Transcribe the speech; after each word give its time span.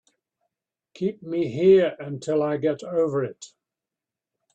Keep 0.95 1.21
me 1.21 1.51
here 1.51 1.95
until 1.99 2.41
I 2.41 2.57
get 2.57 2.81
over 2.81 3.23
it. 3.23 3.53